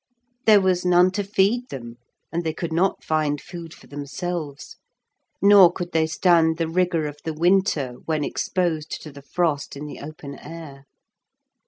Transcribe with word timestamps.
There 0.47 0.59
was 0.61 0.83
none 0.83 1.11
to 1.11 1.23
feed 1.23 1.69
them, 1.69 1.97
and 2.31 2.43
they 2.43 2.53
could 2.55 2.73
not 2.73 3.03
find 3.03 3.39
food 3.39 3.71
for 3.71 3.85
themselves, 3.85 4.77
nor 5.43 5.71
could 5.71 5.91
they 5.91 6.07
stand 6.07 6.57
the 6.57 6.67
rigour 6.67 7.05
of 7.05 7.17
the 7.23 7.35
winter 7.35 7.97
when 8.05 8.23
exposed 8.23 8.99
to 9.03 9.11
the 9.11 9.21
frost 9.21 9.77
in 9.77 9.85
the 9.85 9.99
open 9.99 10.39
air. 10.39 10.85